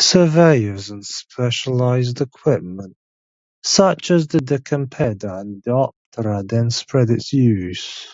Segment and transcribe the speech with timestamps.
[0.00, 2.96] Surveyors and specialized equipment
[3.62, 8.06] such as the decempeda and dioptra then spread its use.